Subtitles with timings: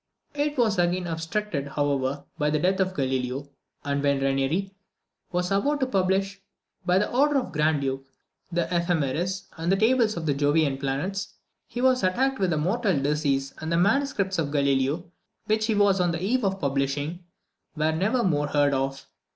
[0.33, 3.51] It was again obstructed, however, by the death of Galileo;
[3.85, 4.71] and when Renieri
[5.31, 6.41] was about to publish,
[6.83, 8.07] by the order of the Grand Duke,
[8.51, 11.35] the "Ephemeris," and "Tables of the Jovian Planets,"
[11.67, 15.11] he was attacked with a mortal disease, and the manuscripts of Galileo,
[15.45, 17.23] which he was on the eve of publishing,
[17.77, 19.05] were never more heard of.